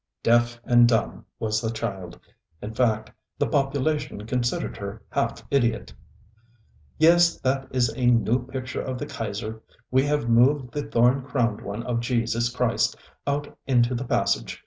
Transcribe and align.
ŌĆØ 0.01 0.03
ŌĆ£... 0.03 0.23
Deaf 0.23 0.59
and 0.63 0.87
dumb 0.87 1.25
was 1.37 1.61
the 1.61 1.69
child; 1.69 2.19
in 2.59 2.73
fact, 2.73 3.11
the 3.37 3.45
population 3.45 4.25
considered 4.25 4.75
her 4.77 5.03
half 5.11 5.43
idiot....ŌĆØ 5.51 7.07
ŌĆ£Yes, 7.13 7.39
that 7.43 7.67
is 7.69 7.89
a 7.95 8.07
new 8.07 8.47
picture 8.47 8.81
of 8.81 8.97
the 8.97 9.05
Kaiser. 9.05 9.61
We 9.91 10.01
have 10.07 10.27
moved 10.27 10.71
the 10.73 10.81
thorn 10.89 11.21
crowned 11.21 11.61
one 11.61 11.83
of 11.83 11.99
Jesus 11.99 12.49
Christ 12.49 12.95
out 13.27 13.55
into 13.67 13.93
the 13.93 14.05
passage. 14.05 14.59